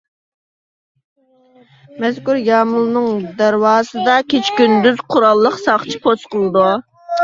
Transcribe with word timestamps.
مەزكۇر 2.05 2.41
يامۇلنىڭ 2.49 3.23
دەرۋازىسىدا 3.45 4.19
كېچە-كۈندۈز 4.35 5.07
قوراللىق 5.15 5.65
ساقچى 5.71 6.07
پوست 6.09 6.33
قىلىدۇ. 6.37 6.71